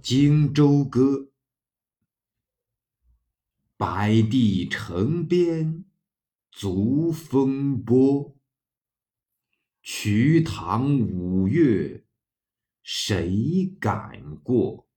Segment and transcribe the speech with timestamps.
[0.00, 1.00] 荆州歌》：
[3.76, 5.84] 白帝城边
[6.52, 8.36] 足风波，
[9.82, 12.04] 瞿塘五月
[12.82, 14.88] 谁敢过？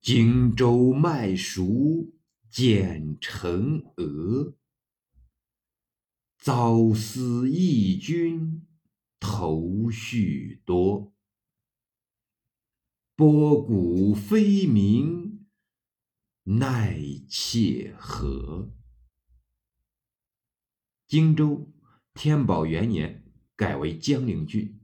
[0.00, 2.12] 荆州麦熟
[2.50, 4.54] 剪成鹅，
[6.36, 8.66] 早思义军
[9.18, 11.13] 头绪多。
[13.16, 15.46] 波鼓飞鸣
[16.42, 18.74] 奈切何？
[21.06, 21.72] 荆州，
[22.12, 24.80] 天宝元年改为江陵郡，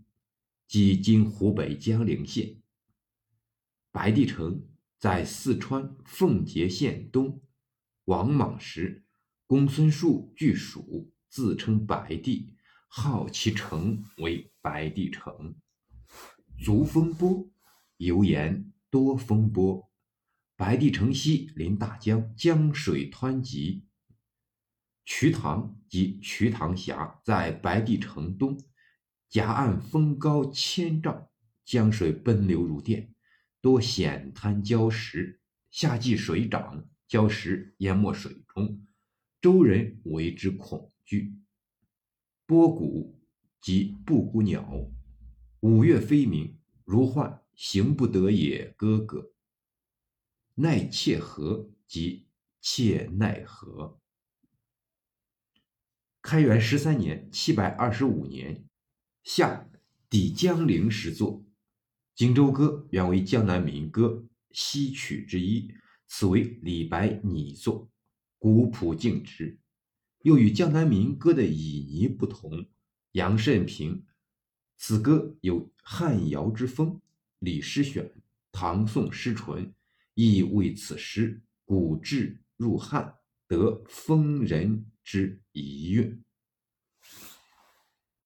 [0.69, 2.63] 即今湖北江陵县。
[3.91, 4.65] 白帝城
[4.97, 7.43] 在四川奉节县东。
[8.05, 9.05] 王莽时，
[9.49, 12.55] 公孙述据蜀，自称白帝，
[12.87, 15.57] 号其城为白帝城。
[16.63, 17.51] 足风波。
[18.01, 19.91] 油盐多风波，
[20.57, 23.85] 白帝城西临大江，江水湍急。
[25.05, 28.59] 瞿塘及瞿塘峡在白帝城东，
[29.29, 31.29] 夹岸峰高千丈，
[31.67, 33.13] 江水奔流如电，
[33.61, 35.43] 多险滩礁石。
[35.71, 38.87] 夏季水涨，礁石淹没水中，
[39.43, 41.35] 周人为之恐惧。
[42.47, 43.21] 波谷
[43.61, 44.91] 即布谷鸟，
[45.61, 47.43] 五月飞鸣，如唤。
[47.63, 49.35] 行不得也，哥哥。
[50.55, 52.27] 奈切何即
[52.59, 54.01] 切奈何。
[56.23, 58.65] 开元十三年（七百二十五年），
[59.23, 59.69] 夏
[60.09, 61.43] 抵江陵时作。
[62.15, 65.75] 《荆州歌》原为江南民歌西曲之一，
[66.07, 67.91] 此为李白拟作，
[68.39, 69.59] 古朴静直。
[70.23, 72.71] 又与江南民歌的旖旎不同。
[73.13, 74.07] 杨慎评
[74.79, 77.03] 此歌有汉谣之风。
[77.41, 78.11] 李诗选，
[78.53, 79.73] 唐宋诗纯，
[80.15, 83.15] 亦为此诗古质入汉，
[83.47, 86.23] 得风人之遗韵。